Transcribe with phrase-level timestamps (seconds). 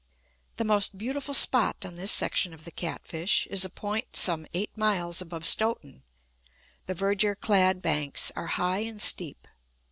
[0.57, 4.75] The most beautiful spot on this section of the Catfish is a point some eight
[4.75, 6.01] miles above Stoughton.
[6.87, 9.47] The verdure clad banks are high and steep.